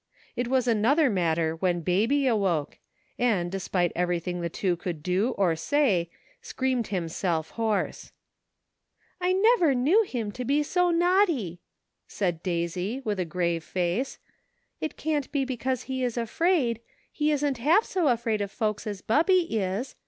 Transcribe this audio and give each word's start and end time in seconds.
It 0.35 0.47
was 0.47 0.67
another 0.67 1.11
matter 1.11 1.55
when 1.55 1.81
Baby 1.81 2.25
awoke, 2.25 2.79
and, 3.19 3.51
despite 3.51 3.91
everything 3.95 4.41
the 4.41 4.49
two 4.49 4.75
could 4.75 5.03
do 5.03 5.35
or 5.37 5.55
say, 5.55 6.09
screamed 6.41 6.87
himself 6.87 7.51
hoarse." 7.51 8.11
I 9.21 9.31
never 9.31 9.75
knew 9.75 10.01
him 10.01 10.31
to 10.31 10.43
be 10.43 10.63
so 10.63 10.89
naughty," 10.89 11.61
said 12.07 12.39
110 12.43 12.51
NIGHT 12.51 12.55
WORK. 12.55 12.61
Daisy, 12.61 13.01
with 13.05 13.19
a 13.19 13.25
grave 13.25 13.63
fgipe." 13.75 14.17
It 14.81 14.97
can't 14.97 15.31
be 15.31 15.45
because 15.45 15.83
he 15.83 16.03
is 16.03 16.17
afraid; 16.17 16.79
he 17.11 17.31
isn't 17.31 17.59
half 17.59 17.83
so 17.85 18.07
afraid 18.07 18.41
of 18.41 18.49
folks 18.51 18.87
as 18.87 19.01
Bubby 19.03 19.43
is. 19.55 19.93